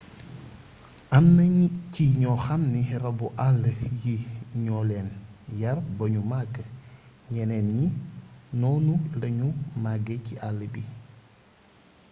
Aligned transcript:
amna 1.17 1.43
ci 1.93 2.03
ñoo 2.21 2.37
xamni 2.45 2.79
rabu 3.03 3.25
àll 3.47 3.63
yi 4.01 4.15
ñoo 4.63 4.83
leen 4.89 5.09
yar 5.61 5.77
bañu 5.97 6.21
màgg 6.31 6.53
ñeneen 7.33 7.67
ñi 7.77 7.87
noonu 8.59 8.93
lañu 9.21 9.47
màggee 9.83 10.19
ci 10.25 10.33
àll 10.47 10.59
bi 10.73 10.81